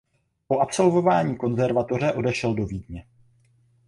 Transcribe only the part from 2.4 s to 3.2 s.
do Vídně.